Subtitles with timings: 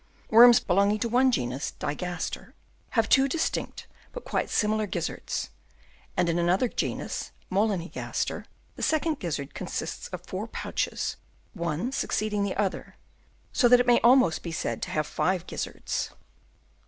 [0.31, 2.55] Worms belonging to one genus, Digaster,
[2.97, 5.51] have two distinct but quite similar gizzards;
[6.17, 8.45] and in another genus, Moniligaster,
[8.77, 11.17] the second gizzard consists of four pouches,
[11.53, 12.95] one succeeding the other,
[13.53, 16.09] so that it may almost be said to have five gizzards.